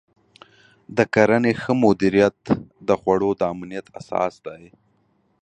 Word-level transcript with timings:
د 0.97 0.99
کرنې 1.13 1.53
ښه 1.61 1.73
مدیریت 1.83 2.39
د 2.87 2.89
خوړو 2.99 3.29
د 3.39 3.41
امنیت 3.53 3.87
اساس 3.99 4.33
دی. 4.45 4.63